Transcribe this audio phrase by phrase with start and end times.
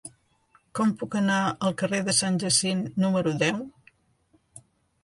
[0.79, 3.63] Com puc anar al carrer de Sant Jacint número deu?